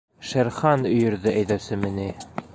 —Шер 0.29 0.47
Хан 0.61 0.87
өйөрҙө 0.93 1.35
әйҙәүсеме 1.43 1.95
ни? 2.01 2.11